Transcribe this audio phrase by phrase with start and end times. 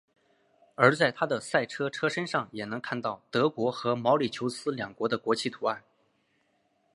[0.73, 5.83] 而在他的赛车车身上也能看到德国和毛里求斯两国的国旗图案。